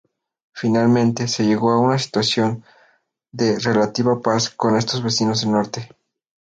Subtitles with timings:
[0.55, 2.63] Finalmente, se llegó a una situación
[3.31, 5.89] de relativa paz con estos vecinos del norte.